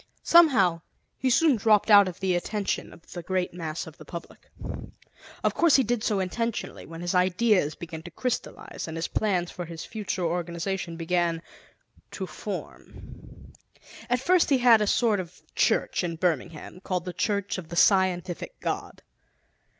[0.23, 0.81] Somehow,
[1.15, 4.49] he soon dropped out of the attention of the great mass of the public.
[5.43, 9.51] Of course, he did so intentionally, when his ideas began to crystallize and his plans
[9.51, 11.43] for his future organization began
[12.13, 13.53] to form.
[14.09, 17.75] At first he had a sort of church in Birmingham, called The Church of the
[17.75, 19.03] Scientific God.